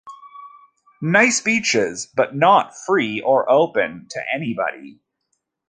Nice 1.03 1.41
beaches 1.41 2.07
but 2.15 2.35
not 2.35 2.73
free 2.87 3.21
or 3.21 3.47
open 3.47 4.07
to 4.09 4.19
anybody. 4.33 4.99